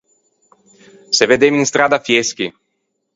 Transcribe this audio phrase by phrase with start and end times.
[1.15, 2.47] Se veddemmo in stradda Fieschi.